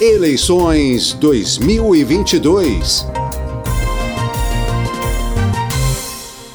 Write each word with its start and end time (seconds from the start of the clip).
Eleições 0.00 1.12
2022. 1.12 3.04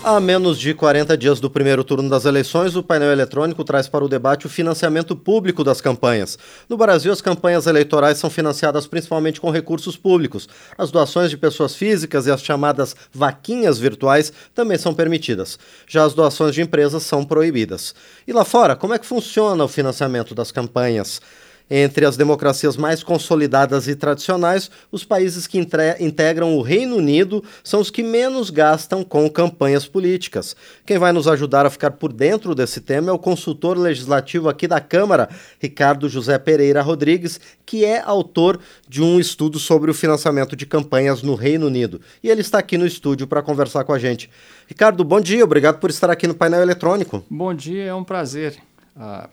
A 0.03 0.19
menos 0.19 0.57
de 0.57 0.73
40 0.73 1.15
dias 1.15 1.39
do 1.39 1.47
primeiro 1.47 1.83
turno 1.83 2.09
das 2.09 2.25
eleições, 2.25 2.75
o 2.75 2.81
painel 2.81 3.11
eletrônico 3.11 3.63
traz 3.63 3.87
para 3.87 4.03
o 4.03 4.09
debate 4.09 4.47
o 4.47 4.49
financiamento 4.49 5.15
público 5.15 5.63
das 5.63 5.79
campanhas. 5.79 6.39
No 6.67 6.75
Brasil, 6.75 7.13
as 7.13 7.21
campanhas 7.21 7.67
eleitorais 7.67 8.17
são 8.17 8.31
financiadas 8.31 8.87
principalmente 8.87 9.39
com 9.39 9.51
recursos 9.51 9.95
públicos. 9.95 10.49
As 10.75 10.89
doações 10.89 11.29
de 11.29 11.37
pessoas 11.37 11.75
físicas 11.75 12.25
e 12.25 12.31
as 12.31 12.41
chamadas 12.41 12.95
vaquinhas 13.13 13.77
virtuais 13.77 14.33
também 14.55 14.79
são 14.79 14.91
permitidas. 14.91 15.59
Já 15.85 16.03
as 16.03 16.15
doações 16.15 16.55
de 16.55 16.63
empresas 16.63 17.03
são 17.03 17.23
proibidas. 17.23 17.93
E 18.27 18.33
lá 18.33 18.43
fora, 18.43 18.75
como 18.75 18.95
é 18.95 18.97
que 18.97 19.05
funciona 19.05 19.63
o 19.63 19.67
financiamento 19.67 20.33
das 20.33 20.51
campanhas? 20.51 21.21
Entre 21.69 22.05
as 22.05 22.15
democracias 22.15 22.77
mais 22.77 23.01
consolidadas 23.01 23.87
e 23.87 23.95
tradicionais, 23.95 24.69
os 24.91 25.03
países 25.03 25.47
que 25.47 25.57
integram 25.99 26.55
o 26.55 26.61
Reino 26.61 26.97
Unido 26.97 27.43
são 27.63 27.81
os 27.81 27.89
que 27.89 28.03
menos 28.03 28.51
gastam 28.51 29.03
com 29.03 29.27
campanhas 29.27 29.87
políticas. 29.87 30.55
Quem 30.85 30.99
vai 30.99 31.11
nos 31.11 31.27
ajudar 31.27 31.65
a 31.65 31.69
ficar 31.71 31.91
por 31.91 32.13
dentro 32.13 32.53
desse 32.53 32.81
tema 32.81 33.09
é 33.09 33.13
o 33.13 33.17
consultor 33.17 33.77
legislativo 33.77 34.47
aqui 34.47 34.67
da 34.67 34.79
Câmara, 34.79 35.27
Ricardo 35.59 36.07
José 36.07 36.37
Pereira 36.37 36.83
Rodrigues, 36.83 37.39
que 37.65 37.83
é 37.83 37.99
autor 37.99 38.59
de 38.87 39.01
um 39.01 39.19
estudo 39.19 39.57
sobre 39.57 39.89
o 39.89 39.93
financiamento 39.93 40.55
de 40.55 40.67
campanhas 40.67 41.23
no 41.23 41.33
Reino 41.33 41.65
Unido. 41.65 41.99
E 42.21 42.29
ele 42.29 42.41
está 42.41 42.59
aqui 42.59 42.77
no 42.77 42.85
estúdio 42.85 43.25
para 43.25 43.41
conversar 43.41 43.83
com 43.83 43.93
a 43.93 43.97
gente. 43.97 44.29
Ricardo, 44.67 45.03
bom 45.03 45.19
dia, 45.19 45.43
obrigado 45.43 45.79
por 45.79 45.89
estar 45.89 46.11
aqui 46.11 46.27
no 46.27 46.35
painel 46.35 46.61
eletrônico. 46.61 47.25
Bom 47.27 47.53
dia, 47.55 47.85
é 47.85 47.93
um 47.93 48.03
prazer. 48.03 48.55
Uh, 48.95 49.27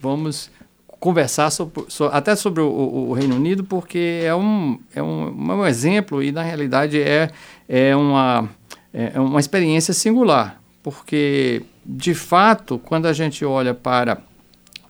vamos 0.00 0.50
conversar 0.98 1.50
sobre, 1.50 1.84
até 2.12 2.34
sobre 2.34 2.60
o, 2.60 2.68
o, 2.68 3.12
Reino 3.12 3.36
Unido, 3.36 3.64
porque 3.64 4.22
é 4.24 4.34
um, 4.34 4.78
é 4.94 5.02
um, 5.02 5.28
um 5.28 5.66
exemplo 5.66 6.22
e, 6.22 6.32
na 6.32 6.42
realidade, 6.42 7.00
é, 7.00 7.30
é, 7.68 7.94
uma, 7.94 8.48
é 8.92 9.20
uma 9.20 9.40
experiência 9.40 9.92
singular, 9.92 10.60
porque, 10.82 11.62
de 11.84 12.14
fato, 12.14 12.78
quando 12.78 13.06
a 13.06 13.12
gente 13.12 13.44
olha 13.44 13.74
para 13.74 14.18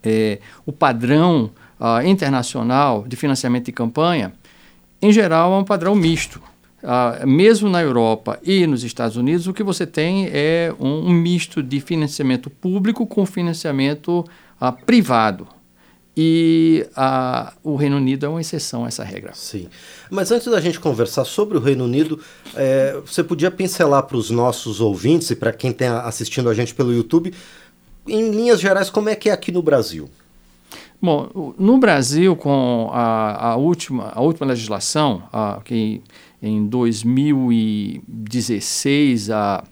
é, 0.03 0.39
o 0.65 0.73
padrão 0.73 1.51
uh, 1.81 2.07
internacional 2.07 3.05
de 3.07 3.17
financiamento 3.17 3.67
de 3.67 3.73
campanha, 3.73 4.33
em 5.01 5.13
geral 5.13 5.53
é 5.53 5.59
um 5.59 5.65
padrão 5.65 5.95
misto. 5.95 6.41
Uh, 6.83 7.27
mesmo 7.27 7.69
na 7.69 7.83
Europa 7.83 8.39
e 8.45 8.67
nos 8.67 8.85
Estados 8.85 9.17
Unidos, 9.17 9.49
o 9.49 9.53
que 9.53 9.63
você 9.63 9.87
tem 9.87 10.29
é 10.31 10.73
um, 10.79 11.09
um 11.09 11.13
misto 11.13 11.63
de 11.63 11.81
financiamento 11.81 12.49
público 12.49 13.07
com 13.07 13.27
financiamento 13.27 14.25
uh, 14.61 14.73
privado. 14.85 15.49
E 16.17 16.87
a, 16.97 17.53
o 17.63 17.77
Reino 17.77 17.97
Unido 17.97 18.25
é 18.25 18.29
uma 18.29 18.41
exceção 18.41 18.87
a 18.87 18.89
essa 18.89 19.05
regra. 19.05 19.33
Sim. 19.35 19.69
Mas 20.11 20.33
antes 20.33 20.51
da 20.51 20.59
gente 20.61 20.81
conversar 20.81 21.27
sobre 21.27 21.59
o 21.59 21.61
Reino 21.61 21.85
Unido, 21.85 22.19
é, 22.55 22.99
você 23.05 23.23
podia 23.23 23.51
pincelar 23.51 24.05
para 24.05 24.17
os 24.17 24.31
nossos 24.31 24.81
ouvintes 24.81 25.31
e 25.31 25.37
para 25.37 25.53
quem 25.53 25.73
está 25.73 26.01
assistindo 26.03 26.49
a 26.49 26.55
gente 26.55 26.75
pelo 26.75 26.91
YouTube, 26.91 27.35
em 28.09 28.31
linhas 28.31 28.59
gerais, 28.61 28.89
como 28.89 29.11
é 29.11 29.15
que 29.15 29.29
é 29.29 29.33
aqui 29.33 29.53
no 29.53 29.61
Brasil? 29.61 30.09
Bom, 31.03 31.53
no 31.59 31.77
Brasil, 31.77 32.35
com 32.35 32.89
a, 32.93 33.51
a 33.51 33.57
última, 33.57 34.11
a 34.15 34.23
última 34.23 34.47
legislação, 34.47 35.23
a, 35.31 35.61
que 35.63 36.01
em 36.41 36.67
2016, 36.67 39.31
a, 39.31 39.63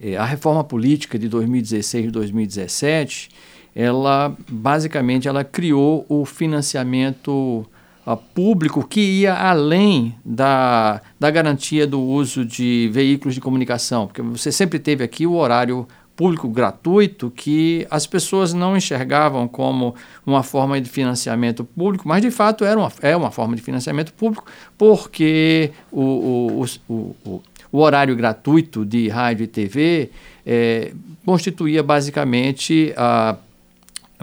é, 0.00 0.16
a 0.16 0.24
reforma 0.24 0.62
política 0.62 1.18
de 1.18 1.28
2016 1.28 2.06
e 2.06 2.10
2017 2.12 3.30
ela 3.74 4.34
basicamente 4.48 5.26
ela 5.26 5.42
criou 5.42 6.06
o 6.08 6.24
financiamento 6.24 7.66
uh, 8.06 8.16
público 8.34 8.86
que 8.86 9.00
ia 9.00 9.34
além 9.34 10.14
da, 10.24 11.00
da 11.18 11.30
garantia 11.30 11.86
do 11.86 12.00
uso 12.00 12.44
de 12.44 12.88
veículos 12.92 13.34
de 13.34 13.40
comunicação, 13.40 14.06
porque 14.06 14.22
você 14.22 14.52
sempre 14.52 14.78
teve 14.78 15.02
aqui 15.02 15.26
o 15.26 15.34
horário 15.34 15.86
público 16.16 16.48
gratuito 16.48 17.28
que 17.30 17.86
as 17.90 18.06
pessoas 18.06 18.54
não 18.54 18.76
enxergavam 18.76 19.48
como 19.48 19.94
uma 20.24 20.44
forma 20.44 20.80
de 20.80 20.88
financiamento 20.88 21.64
público, 21.64 22.06
mas 22.06 22.22
de 22.22 22.30
fato 22.30 22.64
era 22.64 22.78
uma, 22.78 22.92
é 23.02 23.16
uma 23.16 23.32
forma 23.32 23.56
de 23.56 23.62
financiamento 23.62 24.12
público, 24.12 24.44
porque 24.78 25.72
o, 25.90 26.02
o, 26.02 26.66
o, 26.88 27.16
o, 27.26 27.42
o 27.72 27.78
horário 27.80 28.14
gratuito 28.14 28.84
de 28.84 29.08
rádio 29.08 29.42
e 29.42 29.46
TV 29.48 30.10
é, 30.46 30.92
constituía 31.24 31.82
basicamente 31.82 32.94
a 32.96 33.36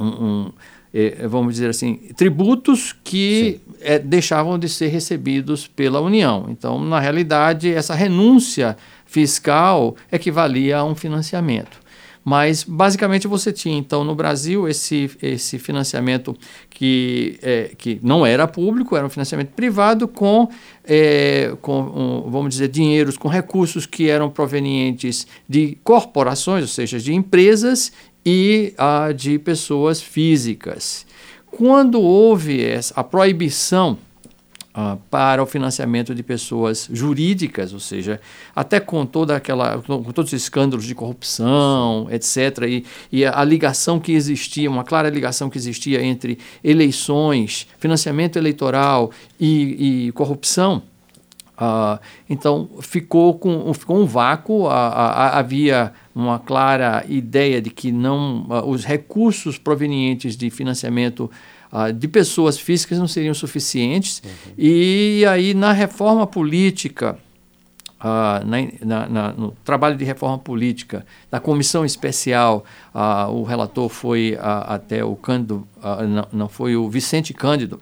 um, 0.01 0.25
um 0.25 0.51
é, 0.93 1.25
vamos 1.27 1.53
dizer 1.53 1.69
assim, 1.69 1.95
tributos 2.15 2.93
que 3.03 3.61
é, 3.79 3.97
deixavam 3.97 4.59
de 4.59 4.67
ser 4.67 4.87
recebidos 4.87 5.65
pela 5.67 6.01
União. 6.01 6.47
Então, 6.49 6.83
na 6.83 6.99
realidade, 6.99 7.73
essa 7.73 7.95
renúncia 7.95 8.75
fiscal 9.05 9.95
equivalia 10.11 10.77
a 10.77 10.83
um 10.83 10.95
financiamento. 10.95 11.79
Mas, 12.23 12.63
basicamente, 12.63 13.27
você 13.27 13.51
tinha, 13.51 13.75
então, 13.75 14.03
no 14.03 14.13
Brasil, 14.13 14.67
esse, 14.67 15.09
esse 15.23 15.57
financiamento 15.57 16.37
que, 16.69 17.39
é, 17.41 17.71
que 17.75 17.99
não 18.03 18.23
era 18.23 18.47
público, 18.47 18.95
era 18.95 19.05
um 19.05 19.09
financiamento 19.09 19.49
privado 19.49 20.07
com, 20.07 20.47
é, 20.83 21.55
com 21.61 21.81
um, 21.81 22.29
vamos 22.29 22.51
dizer, 22.51 22.67
dinheiros, 22.67 23.17
com 23.17 23.27
recursos 23.27 23.87
que 23.87 24.07
eram 24.07 24.29
provenientes 24.29 25.25
de 25.49 25.79
corporações, 25.83 26.61
ou 26.61 26.67
seja, 26.67 26.99
de 26.99 27.11
empresas 27.11 27.91
e 28.25 28.73
a 28.77 29.11
de 29.11 29.39
pessoas 29.39 30.01
físicas. 30.01 31.05
Quando 31.49 31.99
houve 32.01 32.63
a 32.95 33.03
proibição 33.03 33.97
uh, 34.75 34.99
para 35.09 35.41
o 35.43 35.45
financiamento 35.45 36.13
de 36.15 36.23
pessoas 36.23 36.87
jurídicas, 36.91 37.73
ou 37.73 37.79
seja, 37.79 38.19
até 38.55 38.79
com 38.79 39.05
toda 39.05 39.35
aquela, 39.35 39.79
com 39.79 40.03
todos 40.03 40.31
os 40.31 40.41
escândalos 40.41 40.85
de 40.85 40.95
corrupção, 40.95 42.07
etc., 42.09 42.63
e, 42.67 42.85
e 43.11 43.25
a, 43.25 43.39
a, 43.39 43.43
ligação 43.43 43.99
que 43.99 44.13
existia, 44.13 44.69
uma 44.69 44.83
clara 44.83 45.09
ligação 45.09 45.49
que 45.49 45.57
existia 45.57 46.03
entre 46.03 46.37
eleições, 46.63 47.67
financiamento 47.77 48.37
eleitoral 48.37 49.11
e, 49.39 50.07
e 50.07 50.11
corrupção, 50.13 50.83
Uh, 51.61 51.99
então 52.27 52.67
ficou 52.81 53.37
com 53.37 53.71
ficou 53.75 54.01
um 54.01 54.05
vácuo, 54.07 54.67
havia 54.67 55.93
uma 56.15 56.39
clara 56.39 57.05
ideia 57.07 57.61
de 57.61 57.69
que 57.69 57.91
não 57.91 58.47
os 58.65 58.83
recursos 58.83 59.59
provenientes 59.59 60.35
de 60.35 60.49
financiamento 60.49 61.29
de 61.99 62.07
pessoas 62.07 62.57
físicas 62.57 62.97
não 62.97 63.07
seriam 63.07 63.35
suficientes 63.35 64.23
uhum. 64.25 64.53
e 64.57 65.23
aí 65.29 65.53
na 65.53 65.71
reforma 65.71 66.25
política 66.25 67.17
na, 68.83 69.07
na, 69.07 69.31
no 69.31 69.51
trabalho 69.63 69.95
de 69.95 70.03
reforma 70.03 70.39
política 70.39 71.05
da 71.29 71.39
comissão 71.39 71.85
especial 71.85 72.65
o 73.29 73.43
relator 73.43 73.87
foi 73.87 74.35
até 74.41 75.05
o 75.05 75.15
Cândido 75.15 75.65
não, 76.09 76.27
não 76.33 76.49
foi 76.49 76.75
o 76.75 76.89
Vicente 76.89 77.33
Cândido 77.33 77.79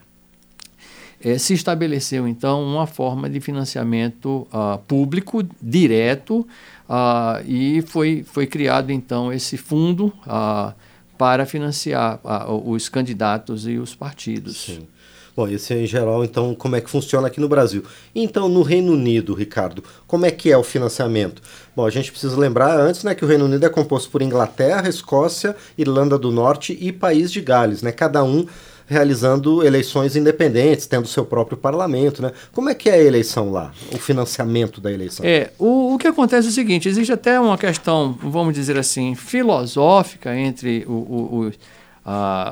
é, 1.24 1.38
se 1.38 1.53
estabeleceu 1.53 2.28
então 2.28 2.63
uma 2.63 2.88
forma 2.88 3.30
de 3.30 3.40
financiamento 3.40 4.47
uh, 4.53 4.78
público 4.88 5.44
direto 5.62 6.47
uh, 6.90 7.44
e 7.46 7.81
foi, 7.81 8.24
foi 8.24 8.47
criado 8.47 8.91
então 8.91 9.31
esse 9.31 9.57
fundo 9.57 10.13
uh, 10.25 10.74
para 11.18 11.46
financiar 11.46 12.22
os 12.63 12.88
candidatos 12.88 13.68
e 13.68 13.78
os 13.78 13.94
partidos. 13.94 14.62
Sim. 14.62 14.88
Bom, 15.35 15.47
esse 15.47 15.74
é 15.74 15.81
em 15.81 15.85
geral, 15.85 16.24
então, 16.24 16.53
como 16.56 16.75
é 16.75 16.81
que 16.81 16.90
funciona 16.90 17.28
aqui 17.28 17.40
no 17.40 17.47
Brasil. 17.47 17.84
Então, 18.13 18.50
no 18.50 18.62
Reino 18.62 18.94
Unido, 18.94 19.34
Ricardo, 19.34 19.84
como 20.07 20.25
é 20.25 20.31
que 20.31 20.51
é 20.51 20.57
o 20.57 20.63
financiamento? 20.63 21.41
Bom, 21.75 21.86
a 21.86 21.90
gente 21.90 22.12
precisa 22.12 22.38
lembrar 22.38 22.78
antes 22.78 23.03
né, 23.03 23.16
que 23.16 23.24
o 23.24 23.28
Reino 23.28 23.46
Unido 23.46 23.66
é 23.66 23.69
composto 23.69 24.09
por 24.09 24.22
Inglaterra, 24.22 24.90
Escócia, 24.90 25.56
Irlanda 25.78 26.18
do 26.18 26.31
Norte 26.31 26.78
e 26.80 26.91
País 26.91 27.31
de 27.31 27.40
Gales, 27.40 27.81
né? 27.81 27.91
Cada 27.91 28.24
um 28.24 28.46
realizando 28.89 29.63
eleições 29.63 30.16
independentes, 30.16 30.88
tendo 30.88 31.07
seu 31.07 31.24
próprio 31.24 31.56
parlamento, 31.56 32.24
né? 32.24 32.31
Como 32.51 32.69
é 32.69 32.74
que 32.74 32.89
é 32.89 32.94
a 32.94 33.03
eleição 33.03 33.51
lá, 33.51 33.71
o 33.94 34.00
financiamento 34.00 34.81
da 34.81 34.91
eleição? 34.91 35.24
É, 35.24 35.51
o, 35.59 35.94
o 35.94 35.97
que 36.00 36.07
acontece 36.07 36.47
é 36.47 36.50
o 36.50 36.53
seguinte, 36.53 36.89
existe 36.89 37.13
até 37.13 37.39
uma 37.39 37.57
questão, 37.57 38.18
vamos 38.19 38.56
dizer 38.56 38.77
assim, 38.77 39.13
filosófica 39.13 40.36
entre 40.36 40.83
o, 40.88 40.91
o, 40.91 41.51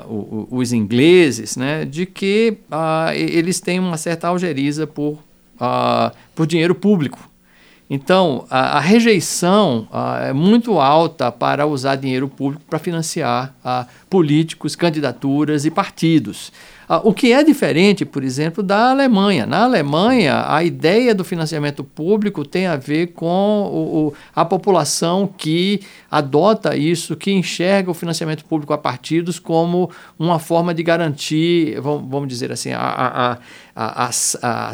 o, 0.07 0.47
os 0.51 0.71
ingleses, 0.71 1.57
né, 1.57 1.83
de 1.85 2.05
que 2.05 2.59
uh, 2.71 3.11
eles 3.15 3.59
têm 3.59 3.79
uma 3.79 3.97
certa 3.97 4.27
algeriza 4.27 4.85
por, 4.85 5.13
uh, 5.59 6.15
por 6.35 6.45
dinheiro 6.45 6.75
público. 6.75 7.19
Então, 7.89 8.45
a, 8.49 8.77
a 8.77 8.79
rejeição 8.79 9.87
é 10.21 10.33
muito 10.33 10.79
alta 10.79 11.31
para 11.31 11.65
usar 11.65 11.95
dinheiro 11.95 12.27
público 12.27 12.63
para 12.69 12.79
financiar 12.79 13.53
políticos, 14.09 14.75
candidaturas 14.75 15.65
e 15.65 15.71
partidos. 15.71 16.51
O 17.03 17.13
que 17.13 17.33
é 17.33 17.43
diferente, 17.43 18.05
por 18.05 18.23
exemplo, 18.23 18.63
da 18.63 18.91
Alemanha. 18.91 19.45
Na 19.45 19.63
Alemanha, 19.63 20.45
a 20.47 20.63
ideia 20.63 21.13
do 21.13 21.25
financiamento 21.25 21.83
público 21.83 22.45
tem 22.45 22.65
a 22.65 22.77
ver 22.77 23.07
com 23.07 23.25
o, 23.25 24.07
o, 24.07 24.13
a 24.33 24.45
população 24.45 25.27
que 25.27 25.81
adota 26.09 26.77
isso, 26.77 27.17
que 27.17 27.29
enxerga 27.29 27.91
o 27.91 27.93
financiamento 27.93 28.45
público 28.45 28.71
a 28.71 28.77
partidos 28.77 29.37
como 29.37 29.91
uma 30.17 30.39
forma 30.39 30.73
de 30.73 30.81
garantir, 30.81 31.77
vamos, 31.81 32.09
vamos 32.09 32.29
dizer 32.29 32.53
assim, 32.53 32.71
a, 32.71 32.79
a, 32.79 33.37
a, 33.75 34.09
a, 34.69 34.73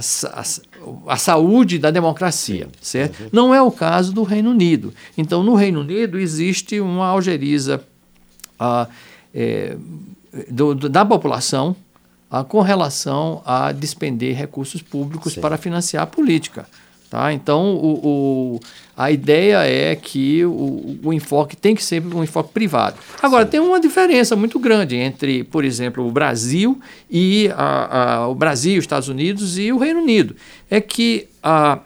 a 1.07 1.17
saúde 1.17 1.77
da 1.79 1.91
democracia, 1.91 2.67
certo? 2.81 3.21
Uhum. 3.21 3.29
Não 3.31 3.55
é 3.55 3.61
o 3.61 3.71
caso 3.71 4.13
do 4.13 4.23
Reino 4.23 4.51
Unido. 4.51 4.93
Então, 5.17 5.43
no 5.43 5.55
Reino 5.55 5.81
Unido 5.81 6.19
existe 6.19 6.79
uma 6.79 7.07
algeriza 7.07 7.83
é, 9.33 9.75
do, 10.49 10.75
do, 10.75 10.89
da 10.89 11.05
população 11.05 11.75
com 12.47 12.61
relação 12.61 13.43
a 13.45 13.71
despender 13.71 14.35
recursos 14.35 14.81
públicos 14.81 15.33
Sim. 15.33 15.41
para 15.41 15.57
financiar 15.57 16.03
a 16.03 16.07
política. 16.07 16.65
Tá? 17.13 17.31
Então, 17.31 17.75
o, 17.75 18.55
o, 18.55 18.59
a 18.97 19.11
ideia 19.11 19.57
é 19.67 19.95
que 19.95 20.43
o, 20.43 20.97
o, 21.03 21.13
enfoque 21.13 21.55
tem 21.55 21.75
que 21.75 21.83
ser 21.83 22.01
um 22.03 22.23
enfoque 22.23 22.51
privado. 22.51 22.95
Agora, 23.21 23.45
Sim. 23.45 23.51
tem 23.51 23.59
uma 23.59 23.79
diferença 23.79 24.35
muito 24.35 24.57
grande 24.57 24.95
entre, 24.95 25.43
por 25.43 25.63
exemplo, 25.63 26.07
o 26.07 26.11
Brasil 26.11 26.81
e 27.07 27.51
a, 27.55 28.23
a, 28.23 28.27
o 28.29 28.33
Brasil, 28.33 28.79
os 28.79 28.83
Estados 28.83 29.09
Unidos 29.09 29.59
e 29.59 29.71
o 29.71 29.77
Reino 29.77 30.01
Unido. 30.01 30.35
É 30.71 30.81
que 30.81 31.27
a, 31.43 31.81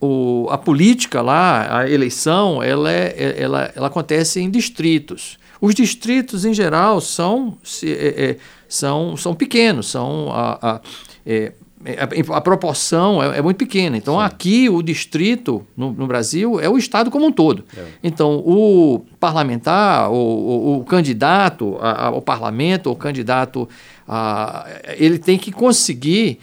o, 0.00 0.46
a 0.48 0.56
política 0.56 1.20
lá, 1.20 1.80
a 1.80 1.90
eleição, 1.90 2.62
ela, 2.62 2.90
é, 2.90 3.36
ela, 3.36 3.70
ela 3.76 3.88
acontece 3.88 4.40
em 4.40 4.50
distritos. 4.50 5.36
Os 5.60 5.74
distritos, 5.74 6.46
em 6.46 6.54
geral, 6.54 6.98
são, 6.98 7.58
se, 7.62 7.92
é, 7.92 8.30
é, 8.30 8.36
são, 8.66 9.18
são 9.18 9.34
pequenos, 9.34 9.88
são 9.88 10.32
a, 10.32 10.58
a, 10.62 10.80
é, 11.26 11.52
a, 11.84 12.36
a, 12.36 12.40
proporção 12.40 13.22
é, 13.22 13.38
é, 13.38 13.42
muito 13.42 13.56
pequena. 13.56 13.96
Então, 13.96 14.14
Sim. 14.14 14.24
aqui, 14.24 14.68
o 14.68 14.82
distrito 14.82 15.66
no, 15.76 15.92
no, 15.92 16.06
Brasil 16.06 16.60
é 16.60 16.68
o 16.68 16.78
Estado 16.78 17.10
como 17.10 17.26
um 17.26 17.32
todo. 17.32 17.64
É. 17.76 17.84
Então, 18.02 18.36
o 18.44 19.04
parlamentar, 19.18 20.10
o, 20.10 20.14
o, 20.14 20.78
o 20.78 20.84
candidato 20.84 21.76
a, 21.80 22.08
ao 22.08 22.22
parlamento, 22.22 22.90
o 22.90 22.96
candidato, 22.96 23.68
a, 24.06 24.66
ele 24.96 25.18
tem 25.18 25.38
que 25.38 25.50
conseguir 25.50 26.38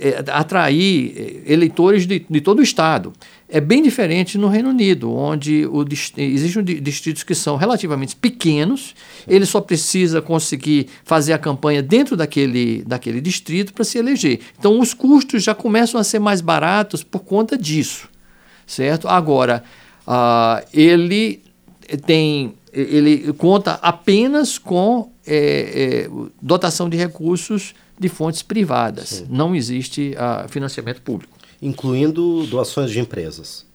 é, 0.00 0.24
atrair 0.32 1.42
eleitores 1.46 2.06
de, 2.06 2.24
de 2.28 2.40
todo 2.40 2.60
o 2.60 2.62
Estado. 2.62 3.12
É 3.48 3.60
bem 3.60 3.82
diferente 3.82 4.38
no 4.38 4.48
Reino 4.48 4.70
Unido, 4.70 5.12
onde 5.12 5.66
o, 5.66 5.84
existem 6.16 6.64
distritos 6.64 7.22
que 7.22 7.34
são 7.34 7.56
relativamente 7.56 8.16
pequenos, 8.16 8.94
ele 9.28 9.44
só 9.44 9.60
precisa 9.60 10.22
conseguir 10.22 10.86
fazer 11.04 11.34
a 11.34 11.38
campanha 11.38 11.82
dentro 11.82 12.16
daquele, 12.16 12.82
daquele 12.86 13.20
distrito 13.20 13.74
para 13.74 13.84
se 13.84 13.98
eleger. 13.98 14.40
Então, 14.58 14.80
os 14.80 14.94
custos 14.94 15.42
já 15.42 15.54
começam 15.54 16.00
a 16.00 16.04
ser 16.04 16.18
mais 16.18 16.40
baratos 16.40 17.02
por 17.02 17.20
conta 17.20 17.58
disso, 17.58 18.08
certo? 18.66 19.06
Agora, 19.06 19.62
uh, 20.06 20.66
ele 20.72 21.42
tem 21.96 22.54
ele 22.72 23.32
conta 23.32 23.72
apenas 23.82 24.56
com 24.56 25.10
é, 25.26 26.06
é, 26.06 26.10
dotação 26.40 26.88
de 26.88 26.96
recursos 26.96 27.74
de 27.98 28.08
fontes 28.08 28.42
privadas. 28.42 29.08
Sim. 29.08 29.26
Não 29.28 29.56
existe 29.56 30.14
uh, 30.14 30.48
financiamento 30.48 31.02
público 31.02 31.40
incluindo 31.62 32.46
doações 32.46 32.90
de 32.90 33.00
empresas. 33.00 33.66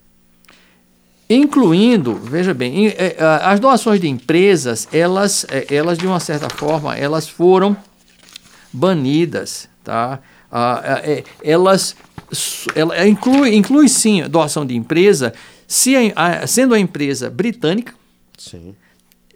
Incluindo, 1.30 2.16
veja 2.16 2.54
bem, 2.54 2.88
é, 2.88 3.16
as 3.42 3.60
doações 3.60 4.00
de 4.00 4.08
empresas, 4.08 4.88
elas, 4.92 5.46
é, 5.50 5.74
elas 5.74 5.98
de 5.98 6.06
uma 6.06 6.20
certa 6.20 6.50
forma, 6.50 6.96
elas 6.96 7.28
foram 7.28 7.76
banidas, 8.72 9.68
tá? 9.84 10.20
É, 11.04 11.24
elas 11.44 11.96
ela 12.76 13.08
inclui, 13.08 13.56
inclui 13.56 13.88
sim 13.88 14.24
doação 14.30 14.66
de 14.66 14.76
empresa, 14.76 15.34
se 15.68 15.96
a, 16.16 16.46
sendo 16.46 16.74
a 16.74 16.80
empresa 16.80 17.30
britânica, 17.30 17.94
sim. 18.38 18.76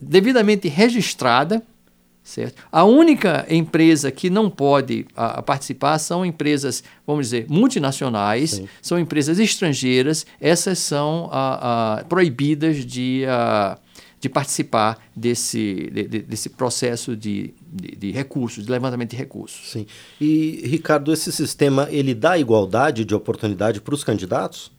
devidamente 0.01 0.67
registrada, 0.67 1.63
Certo? 2.29 2.61
A 2.71 2.83
única 2.83 3.43
empresa 3.49 4.11
que 4.11 4.29
não 4.29 4.51
pode 4.51 5.07
a, 5.15 5.41
participar 5.41 5.97
são 5.97 6.23
empresas, 6.23 6.83
vamos 7.07 7.27
dizer, 7.27 7.47
multinacionais, 7.49 8.51
Sim. 8.51 8.67
são 8.83 8.99
empresas 8.99 9.39
estrangeiras, 9.39 10.27
essas 10.39 10.77
são 10.77 11.27
a, 11.31 12.01
a, 12.01 12.03
proibidas 12.03 12.85
de, 12.85 13.23
de 14.19 14.29
participar 14.29 14.99
desse, 15.15 15.89
de, 15.91 16.03
desse 16.21 16.49
processo 16.49 17.15
de, 17.15 17.51
de, 17.65 17.95
de, 17.95 18.11
recursos, 18.11 18.63
de 18.63 18.71
levantamento 18.71 19.09
de 19.09 19.17
recursos. 19.17 19.71
Sim. 19.71 19.87
E, 20.21 20.61
Ricardo, 20.65 21.11
esse 21.11 21.31
sistema 21.31 21.87
ele 21.89 22.13
dá 22.13 22.37
igualdade 22.37 23.05
de 23.05 23.15
oportunidade 23.15 23.81
para 23.81 23.95
os 23.95 24.03
candidatos? 24.03 24.71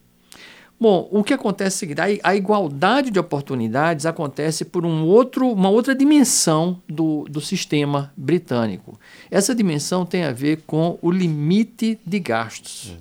Bom, 0.80 1.06
o 1.10 1.22
que 1.22 1.34
acontece 1.34 1.74
é 1.74 1.76
o 1.76 1.78
seguinte, 1.78 2.20
a, 2.22 2.34
igualdade 2.34 3.10
de 3.10 3.18
oportunidades 3.18 4.06
acontece 4.06 4.64
por 4.64 4.86
um 4.86 5.04
outro, 5.04 5.52
uma 5.52 5.68
outra 5.68 5.94
dimensão 5.94 6.80
do, 6.88 7.26
do 7.28 7.38
sistema 7.38 8.10
britânico. 8.16 8.98
Essa 9.30 9.54
dimensão 9.54 10.06
tem 10.06 10.24
a 10.24 10.32
ver 10.32 10.62
com 10.66 10.98
o 11.02 11.10
limite 11.10 12.00
de 12.06 12.18
gastos. 12.18 12.92
Uhum. 12.92 12.96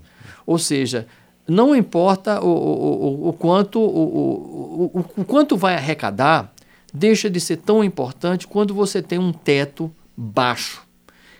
Ou 0.45 0.59
seja, 0.59 1.07
não 1.47 1.73
importa 1.73 2.43
o, 2.43 2.49
o, 2.49 3.05
o, 3.05 3.29
o 3.29 3.33
quanto, 3.33 3.79
o, 3.79 4.91
o, 4.93 5.05
o 5.15 5.23
quanto 5.23 5.55
vai 5.55 5.75
arrecadar, 5.75 6.53
deixa 6.93 7.29
de 7.29 7.39
ser 7.39 7.57
tão 7.57 7.81
importante 7.81 8.45
quando 8.45 8.73
você 8.73 9.01
tem 9.01 9.17
um 9.17 9.31
teto 9.31 9.89
baixo. 10.17 10.81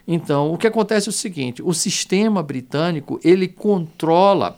Então, 0.07 0.53
o 0.53 0.57
que 0.57 0.67
acontece 0.67 1.09
é 1.09 1.11
o 1.11 1.13
seguinte, 1.13 1.61
o 1.61 1.73
sistema 1.73 2.41
britânico, 2.41 3.19
ele 3.25 3.47
controla 3.47 4.57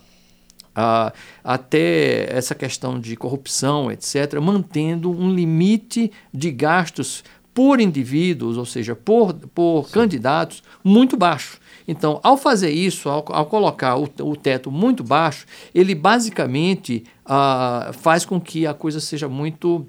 a, 0.74 1.12
até 1.42 2.26
essa 2.36 2.54
questão 2.54 2.98
de 2.98 3.16
corrupção, 3.16 3.90
etc., 3.90 4.40
mantendo 4.40 5.10
um 5.10 5.32
limite 5.32 6.10
de 6.32 6.50
gastos 6.50 7.22
por 7.54 7.80
indivíduos, 7.80 8.56
ou 8.56 8.64
seja, 8.64 8.96
por, 8.96 9.34
por 9.54 9.90
candidatos, 9.90 10.62
muito 10.82 11.16
baixo. 11.16 11.58
Então, 11.86 12.20
ao 12.22 12.36
fazer 12.36 12.70
isso, 12.70 13.08
ao, 13.08 13.24
ao 13.28 13.46
colocar 13.46 13.96
o, 13.96 14.08
o, 14.20 14.36
teto 14.36 14.70
muito 14.70 15.02
baixo, 15.02 15.46
ele 15.74 15.94
basicamente 15.94 17.04
uh, 17.26 17.92
faz 17.92 18.24
com 18.24 18.40
que 18.40 18.66
a 18.66 18.72
coisa 18.72 19.00
seja 19.00 19.28
muito 19.28 19.86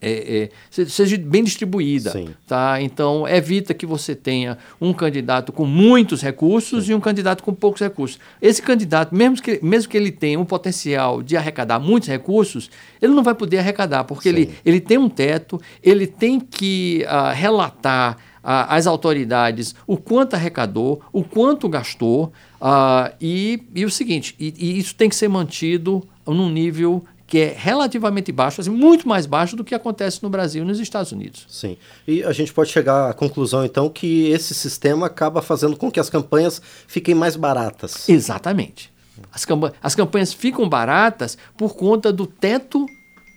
é, 0.00 0.50
é, 0.72 0.84
seja 0.86 1.18
bem 1.18 1.44
distribuída. 1.44 2.10
Sim. 2.10 2.28
Tá? 2.46 2.80
Então, 2.80 3.28
evita 3.28 3.74
que 3.74 3.84
você 3.84 4.14
tenha 4.14 4.56
um 4.80 4.92
candidato 4.92 5.52
com 5.52 5.66
muitos 5.66 6.22
recursos 6.22 6.86
Sim. 6.86 6.92
e 6.92 6.94
um 6.94 7.00
candidato 7.00 7.42
com 7.42 7.52
poucos 7.52 7.80
recursos. 7.80 8.18
Esse 8.40 8.62
candidato, 8.62 9.14
mesmo 9.14 9.42
que, 9.42 9.60
mesmo 9.62 9.90
que 9.90 9.96
ele 9.96 10.10
tenha 10.10 10.40
um 10.40 10.44
potencial 10.44 11.22
de 11.22 11.36
arrecadar 11.36 11.78
muitos 11.78 12.08
recursos, 12.08 12.70
ele 13.00 13.12
não 13.12 13.22
vai 13.22 13.34
poder 13.34 13.58
arrecadar, 13.58 14.04
porque 14.04 14.28
ele, 14.28 14.54
ele 14.64 14.80
tem 14.80 14.96
um 14.96 15.08
teto, 15.08 15.60
ele 15.82 16.06
tem 16.06 16.40
que 16.40 17.04
uh, 17.06 17.34
relatar 17.34 18.16
uh, 18.42 18.68
às 18.68 18.86
autoridades 18.86 19.74
o 19.86 19.96
quanto 19.96 20.34
arrecadou, 20.34 21.02
o 21.12 21.22
quanto 21.22 21.68
gastou, 21.68 22.32
uh, 22.60 23.12
e, 23.20 23.62
e 23.74 23.84
o 23.84 23.90
seguinte, 23.90 24.34
e, 24.38 24.54
e 24.56 24.78
isso 24.78 24.94
tem 24.94 25.08
que 25.08 25.16
ser 25.16 25.28
mantido 25.28 26.02
num 26.26 26.48
nível 26.48 27.04
que 27.30 27.38
é 27.38 27.54
relativamente 27.56 28.32
baixo, 28.32 28.60
assim, 28.60 28.70
muito 28.70 29.08
mais 29.08 29.24
baixo 29.24 29.54
do 29.54 29.62
que 29.62 29.72
acontece 29.72 30.20
no 30.20 30.28
Brasil 30.28 30.64
e 30.64 30.66
nos 30.66 30.80
Estados 30.80 31.12
Unidos. 31.12 31.46
Sim. 31.48 31.76
E 32.06 32.24
a 32.24 32.32
gente 32.32 32.52
pode 32.52 32.70
chegar 32.70 33.08
à 33.08 33.14
conclusão, 33.14 33.64
então, 33.64 33.88
que 33.88 34.28
esse 34.30 34.52
sistema 34.52 35.06
acaba 35.06 35.40
fazendo 35.40 35.76
com 35.76 35.92
que 35.92 36.00
as 36.00 36.10
campanhas 36.10 36.60
fiquem 36.88 37.14
mais 37.14 37.36
baratas. 37.36 38.08
Exatamente. 38.08 38.92
As, 39.32 39.44
camp 39.44 39.72
as 39.80 39.94
campanhas 39.94 40.32
ficam 40.32 40.68
baratas 40.68 41.38
por 41.56 41.76
conta 41.76 42.12
do 42.12 42.26
teto 42.26 42.84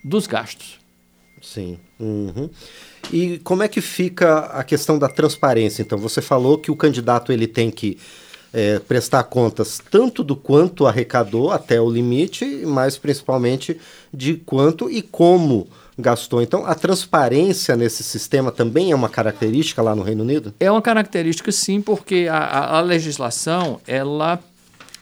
dos 0.04 0.26
gastos. 0.26 0.80
Sim. 1.40 1.78
Uhum. 2.00 2.50
E 3.12 3.38
como 3.44 3.62
é 3.62 3.68
que 3.68 3.80
fica 3.80 4.40
a 4.46 4.64
questão 4.64 4.98
da 4.98 5.08
transparência? 5.08 5.82
Então, 5.82 5.98
você 5.98 6.20
falou 6.20 6.58
que 6.58 6.70
o 6.70 6.74
candidato 6.74 7.30
ele 7.30 7.46
tem 7.46 7.70
que 7.70 7.96
é, 8.54 8.78
prestar 8.78 9.24
contas 9.24 9.82
tanto 9.90 10.22
do 10.22 10.36
quanto 10.36 10.86
arrecadou 10.86 11.50
até 11.50 11.80
o 11.80 11.90
limite, 11.90 12.62
mas 12.64 12.96
principalmente 12.96 13.76
de 14.12 14.36
quanto 14.36 14.88
e 14.88 15.02
como 15.02 15.66
gastou. 15.98 16.40
Então, 16.40 16.64
a 16.64 16.74
transparência 16.76 17.76
nesse 17.76 18.04
sistema 18.04 18.52
também 18.52 18.92
é 18.92 18.94
uma 18.94 19.08
característica 19.08 19.82
lá 19.82 19.94
no 19.96 20.02
Reino 20.02 20.22
Unido? 20.22 20.54
É 20.60 20.70
uma 20.70 20.80
característica, 20.80 21.50
sim, 21.50 21.82
porque 21.82 22.28
a, 22.30 22.76
a 22.76 22.80
legislação 22.80 23.80
ela 23.88 24.38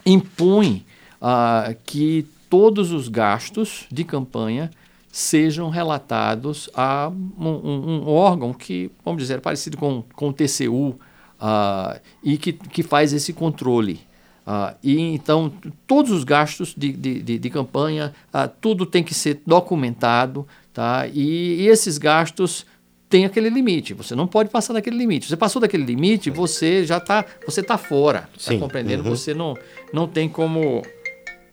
impõe 0.04 0.86
uh, 1.20 1.76
que 1.84 2.26
todos 2.48 2.90
os 2.90 3.08
gastos 3.08 3.86
de 3.92 4.02
campanha 4.02 4.70
sejam 5.10 5.68
relatados 5.68 6.70
a 6.74 7.10
um, 7.10 7.48
um, 7.48 8.02
um 8.04 8.08
órgão 8.08 8.54
que, 8.54 8.90
vamos 9.04 9.22
dizer, 9.22 9.34
é 9.34 9.40
parecido 9.40 9.76
com, 9.76 10.02
com 10.14 10.30
o 10.30 10.32
TCU, 10.32 10.98
uh, 11.42 12.00
e 12.22 12.38
que, 12.38 12.52
que 12.52 12.82
faz 12.82 13.12
esse 13.12 13.32
controle. 13.32 14.00
Uh, 14.46 14.74
e 14.82 14.98
então 14.98 15.52
todos 15.86 16.10
os 16.10 16.24
gastos 16.24 16.74
de, 16.76 16.92
de, 16.92 17.22
de, 17.22 17.38
de 17.38 17.50
campanha, 17.50 18.12
uh, 18.32 18.48
tudo 18.60 18.86
tem 18.86 19.02
que 19.02 19.14
ser 19.14 19.40
documentado, 19.46 20.46
tá? 20.72 21.06
E, 21.06 21.62
e, 21.62 21.68
esses 21.68 21.98
gastos 21.98 22.66
tem 23.08 23.24
aquele 23.24 23.50
limite. 23.50 23.94
Você 23.94 24.14
não 24.14 24.26
pode 24.26 24.48
passar 24.48 24.72
daquele 24.72 24.96
limite. 24.96 25.28
Você 25.28 25.36
passou 25.36 25.60
daquele 25.60 25.84
limite, 25.84 26.30
você 26.30 26.84
já 26.84 26.96
está 26.96 27.24
você 27.46 27.62
tá 27.62 27.76
fora. 27.76 28.28
Está 28.36 28.56
compreendendo? 28.56 29.04
Uhum. 29.04 29.14
Você 29.14 29.34
não, 29.34 29.56
não 29.92 30.08
tem 30.08 30.28
como, 30.28 30.82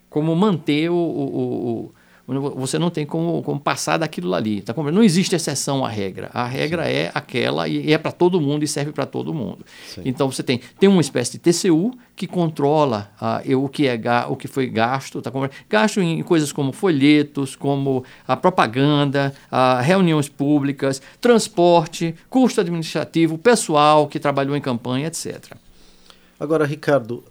como 0.10 0.36
manter 0.36 0.90
o, 0.90 0.96
o, 0.96 1.86
o 1.86 1.94
você 2.56 2.78
não 2.78 2.90
tem 2.90 3.06
como, 3.06 3.42
como 3.42 3.60
passar 3.60 3.98
daquilo 3.98 4.34
ali. 4.36 4.62
Tá 4.62 4.74
não 4.92 5.04
existe 5.04 5.36
exceção 5.36 5.84
à 5.84 5.90
regra. 5.90 6.30
A 6.34 6.46
regra 6.46 6.86
Sim. 6.86 6.92
é 6.92 7.12
aquela 7.14 7.68
e 7.68 7.92
é 7.92 7.98
para 7.98 8.12
todo 8.12 8.40
mundo 8.40 8.64
e 8.64 8.68
serve 8.68 8.92
para 8.92 9.06
todo 9.06 9.34
mundo. 9.34 9.66
Sim. 9.88 10.02
Então 10.06 10.32
você 10.32 10.44
tem, 10.44 10.62
tem 10.80 10.88
uma 10.88 11.02
espécie 11.02 11.34
de 11.34 11.40
TCU 11.40 11.92
que 12.16 12.28
controla 12.28 13.10
o, 13.58 13.68
que 13.68 13.88
é, 13.88 14.00
o 14.28 14.36
que 14.36 14.48
foi 14.48 14.68
gasto. 14.68 15.22
Tá 15.22 15.32
gasto 15.68 16.02
em 16.02 16.22
coisas 16.22 16.52
como 16.52 16.72
folhetos, 16.72 17.56
como 17.56 18.04
a 18.28 18.38
propaganda, 18.38 19.34
uh, 19.52 19.82
reuniões 19.82 20.30
públicas, 20.30 21.02
transporte, 21.20 22.14
custo 22.30 22.62
administrativo, 22.62 23.38
pessoal 23.38 24.08
que 24.08 24.20
trabalhou 24.20 24.56
em 24.56 24.62
campanha, 24.62 25.08
etc. 25.08 25.56
Agora, 26.40 26.66
Ricardo, 26.66 27.24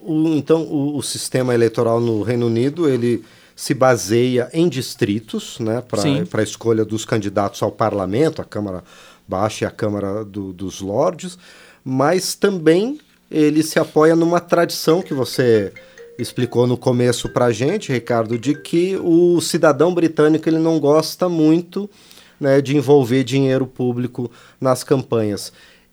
o, 0.00 0.28
então 0.28 0.62
o, 0.62 0.96
o 0.96 1.02
sistema 1.02 1.54
eleitoral 1.54 2.00
no 2.00 2.22
Reino 2.22 2.46
Unido, 2.46 2.88
ele 2.88 3.22
se 3.60 3.74
baseia 3.74 4.48
em 4.54 4.70
distritos 4.70 5.58
né, 5.60 5.82
para 5.82 6.40
a 6.40 6.42
escolha 6.42 6.82
dos 6.82 7.04
candidatos 7.04 7.62
ao 7.62 7.70
parlamento, 7.70 8.40
a 8.40 8.44
Câmara 8.44 8.82
Baixa 9.28 9.66
e 9.66 9.68
a 9.68 9.70
Câmara 9.70 10.24
do, 10.24 10.50
dos 10.50 10.80
Lordes, 10.80 11.36
mas 11.84 12.34
também 12.34 12.98
ele 13.30 13.62
se 13.62 13.78
apoia 13.78 14.16
numa 14.16 14.40
tradição 14.40 15.02
que 15.02 15.12
você 15.12 15.74
explicou 16.18 16.66
no 16.66 16.78
começo 16.78 17.28
para 17.28 17.44
a 17.44 17.52
gente, 17.52 17.92
Ricardo, 17.92 18.38
de 18.38 18.54
que 18.54 18.96
o 18.96 19.38
cidadão 19.42 19.92
britânico 19.92 20.48
ele 20.48 20.58
não 20.58 20.80
gosta 20.80 21.28
muito 21.28 21.88
né, 22.40 22.62
de 22.62 22.74
envolver 22.74 23.24
dinheiro 23.24 23.66
público 23.66 24.30
nas 24.58 24.82
campanhas. 24.82 25.52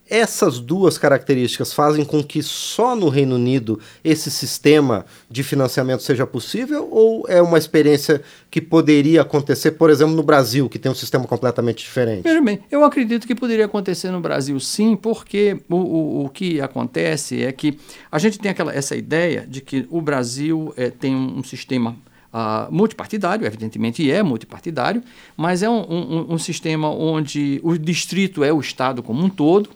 Essas 0.09 0.59
duas 0.59 0.97
características 0.97 1.73
fazem 1.73 2.05
com 2.05 2.23
que 2.23 2.41
só 2.41 2.95
no 2.95 3.09
Reino 3.09 3.35
Unido 3.35 3.79
esse 4.03 4.31
sistema 4.31 5.05
de 5.29 5.43
financiamento 5.43 6.01
seja 6.01 6.25
possível 6.25 6.87
ou 6.89 7.25
é 7.27 7.41
uma 7.41 7.57
experiência 7.57 8.21
que 8.49 8.61
poderia 8.61 9.21
acontecer, 9.21 9.71
por 9.71 9.89
exemplo, 9.89 10.15
no 10.15 10.23
Brasil, 10.23 10.69
que 10.69 10.79
tem 10.79 10.91
um 10.91 10.95
sistema 10.95 11.25
completamente 11.25 11.79
diferente? 11.79 12.23
Veja 12.23 12.41
bem, 12.41 12.59
eu 12.71 12.83
acredito 12.83 13.27
que 13.27 13.35
poderia 13.35 13.65
acontecer 13.65 14.09
no 14.09 14.21
Brasil 14.21 14.59
sim, 14.59 14.95
porque 14.95 15.61
o, 15.69 15.75
o, 15.75 16.25
o 16.25 16.29
que 16.29 16.61
acontece 16.61 17.43
é 17.43 17.51
que 17.51 17.77
a 18.11 18.17
gente 18.17 18.39
tem 18.39 18.51
aquela, 18.51 18.73
essa 18.73 18.95
ideia 18.95 19.45
de 19.47 19.61
que 19.61 19.85
o 19.89 20.01
Brasil 20.01 20.73
é, 20.77 20.89
tem 20.89 21.15
um, 21.15 21.39
um 21.39 21.43
sistema 21.43 21.95
Uh, 22.27 22.69
multipartidário, 22.69 23.47
evidentemente 23.47 24.11
é 24.11 24.21
multipartidário, 24.21 25.01
mas 25.35 25.63
é 25.63 25.69
um, 25.69 25.79
um, 25.79 26.33
um, 26.33 26.37
sistema 26.37 26.89
onde 26.89 27.59
o 27.63 27.77
distrito 27.77 28.43
é 28.43 28.51
o 28.51 28.59
Estado 28.59 29.01
como 29.01 29.23
um 29.23 29.29
todo, 29.29 29.69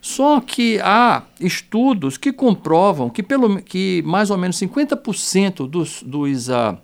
só 0.00 0.40
que 0.40 0.80
há 0.80 1.24
estudos 1.38 2.16
que 2.16 2.32
comprovam 2.32 3.10
que, 3.10 3.22
pelo, 3.22 3.60
que 3.60 4.02
mais 4.06 4.30
ou 4.30 4.38
menos 4.38 4.56
50% 4.58 5.68
dos, 5.68 6.02
dos, 6.02 6.48
uh, 6.48 6.76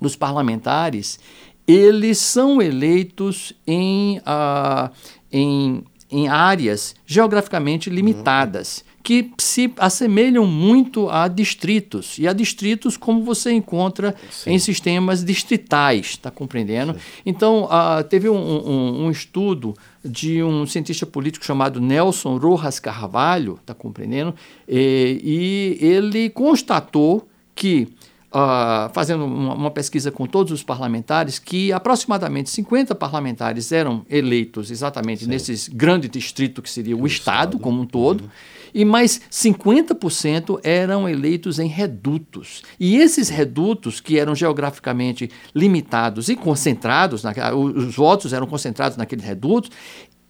dos 0.00 0.16
parlamentares 0.16 1.18
eles 1.66 2.18
são 2.18 2.62
eleitos 2.62 3.52
em, 3.66 4.18
uh, 4.18 4.90
em, 5.32 5.84
em 6.10 6.28
áreas 6.28 6.94
geograficamente 7.04 7.90
limitadas. 7.90 8.84
Que 9.06 9.30
se 9.38 9.72
assemelham 9.78 10.44
muito 10.44 11.08
a 11.08 11.28
distritos, 11.28 12.18
e 12.18 12.26
a 12.26 12.32
distritos 12.32 12.96
como 12.96 13.22
você 13.22 13.52
encontra 13.52 14.16
Sim. 14.28 14.50
em 14.50 14.58
sistemas 14.58 15.24
distritais, 15.24 16.06
está 16.06 16.28
compreendendo? 16.28 16.94
Sim. 16.94 16.98
Então, 17.24 17.66
uh, 17.66 18.02
teve 18.02 18.28
um, 18.28 18.34
um, 18.36 19.04
um, 19.04 19.10
estudo 19.12 19.74
de 20.04 20.42
um 20.42 20.66
cientista 20.66 21.06
político 21.06 21.44
chamado 21.44 21.80
Nelson 21.80 22.36
Rojas 22.36 22.80
Carvalho, 22.80 23.60
está 23.60 23.72
compreendendo? 23.72 24.34
E, 24.68 25.78
e, 25.80 25.86
ele 25.86 26.28
constatou 26.28 27.28
que, 27.54 27.86
uh, 28.32 28.92
fazendo 28.92 29.24
uma, 29.24 29.54
uma 29.54 29.70
pesquisa 29.70 30.10
com 30.10 30.26
todos 30.26 30.50
os 30.50 30.64
parlamentares, 30.64 31.38
que 31.38 31.72
aproximadamente 31.72 32.50
50 32.50 32.92
parlamentares 32.96 33.70
eram 33.70 34.04
eleitos 34.10 34.72
exatamente 34.72 35.26
Sim. 35.26 35.30
nesses 35.30 35.68
grande 35.68 36.08
distrito 36.08 36.60
que 36.60 36.68
seria 36.68 36.96
o, 36.96 37.02
o 37.02 37.06
Estado, 37.06 37.50
Estado, 37.50 37.58
como 37.60 37.82
um 37.82 37.86
todo. 37.86 38.22
Uhum 38.22 38.30
e 38.76 38.84
mais 38.84 39.22
50% 39.30 40.60
eram 40.62 41.08
eleitos 41.08 41.58
em 41.58 41.66
redutos. 41.66 42.62
E 42.78 42.98
esses 42.98 43.30
redutos, 43.30 44.00
que 44.02 44.18
eram 44.18 44.34
geograficamente 44.34 45.30
limitados 45.54 46.28
e 46.28 46.36
concentrados, 46.36 47.22
os 47.54 47.96
votos 47.96 48.34
eram 48.34 48.46
concentrados 48.46 48.98
naqueles 48.98 49.24
redutos, 49.24 49.70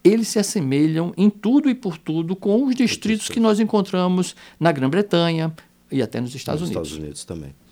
eles 0.01 0.29
se 0.29 0.39
assemelham 0.39 1.13
em 1.17 1.29
tudo 1.29 1.69
e 1.69 1.75
por 1.75 1.97
tudo 1.97 2.37
com 2.37 2.63
os 2.63 2.73
distritos 2.73 3.27
que 3.27 3.41
nós 3.41 3.59
encontramos 3.59 4.33
na 4.57 4.71
Grã-Bretanha 4.71 5.53
e 5.91 6.01
até 6.01 6.21
nos 6.21 6.33
Estados 6.33 6.61
nos 6.61 6.69
Unidos. 6.69 6.87
Estados 6.87 7.03
Unidos 7.03 7.25
também. 7.25 7.66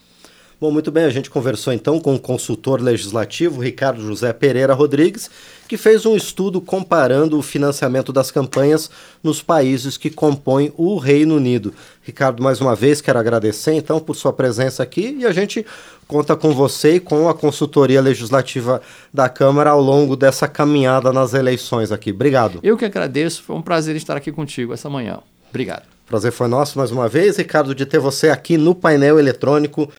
Bom, 0.60 0.72
muito 0.72 0.90
bem, 0.90 1.04
a 1.04 1.10
gente 1.10 1.30
conversou 1.30 1.74
então 1.74 2.00
com 2.00 2.16
o 2.16 2.20
consultor 2.20 2.82
legislativo 2.82 3.62
Ricardo 3.62 4.02
José 4.02 4.32
Pereira 4.32 4.74
Rodrigues, 4.74 5.30
que 5.68 5.76
fez 5.76 6.06
um 6.06 6.16
estudo 6.16 6.62
comparando 6.62 7.38
o 7.38 7.42
financiamento 7.42 8.14
das 8.14 8.32
campanhas 8.32 8.90
nos 9.22 9.42
países 9.42 9.98
que 9.98 10.10
compõem 10.10 10.72
o 10.78 10.98
Reino 10.98 11.36
Unido. 11.36 11.74
Ricardo, 12.02 12.42
mais 12.42 12.62
uma 12.62 12.74
vez 12.74 13.02
quero 13.02 13.20
agradecer 13.20 13.74
então 13.74 14.00
por 14.00 14.16
sua 14.16 14.32
presença 14.32 14.82
aqui 14.82 15.18
e 15.20 15.26
a 15.26 15.34
gente 15.34 15.66
conta 16.08 16.38
com 16.38 16.54
você 16.54 16.96
e 16.96 17.00
com 17.02 17.28
a 17.28 17.34
consultoria 17.34 18.00
legislativa 18.00 18.82
da 19.14 19.28
Câmara 19.28 19.72
ao 19.72 19.82
longo 19.82 20.16
dessa 20.16 20.48
caminhada 20.48 21.12
nas 21.12 21.34
eleições 21.34 21.92
aqui. 21.92 22.12
Obrigado. 22.12 22.60
Eu 22.64 22.78
que 22.78 22.86
agradeço, 22.86 23.44
foi 23.44 23.58
um 23.58 23.62
prazer 23.62 23.98
estar 23.98 24.16
aqui 24.16 24.32
contigo 24.32 24.74
essa 24.74 24.90
manhã. 24.90 25.20
Obrigado. 25.50 25.96
Prazer 26.06 26.32
foi 26.32 26.48
nosso 26.48 26.78
mais 26.78 26.92
uma 26.92 27.10
vez, 27.10 27.38
Ricardo, 27.38 27.74
de 27.74 27.84
ter 27.84 27.98
você 27.98 28.30
aqui 28.30 28.58
no 28.58 28.76
painel 28.76 29.18
eletrônico 29.18 29.90